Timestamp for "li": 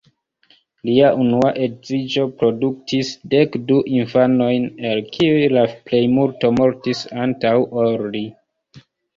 8.17-8.25